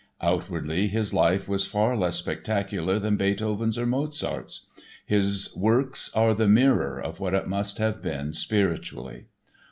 Outwardly, 0.23 0.87
his 0.87 1.13
life 1.13 1.47
was 1.47 1.63
far 1.67 1.95
less 1.95 2.15
spectacular 2.15 2.97
than 2.97 3.17
Beethoven's 3.17 3.77
or 3.77 3.85
Mozart's. 3.85 4.65
His 5.05 5.53
works 5.55 6.09
are 6.15 6.33
the 6.33 6.47
mirror 6.47 6.99
of 6.99 7.19
what 7.19 7.35
it 7.35 7.47
must 7.47 7.77
have 7.77 8.01
been 8.01 8.33
spiritually. 8.33 9.27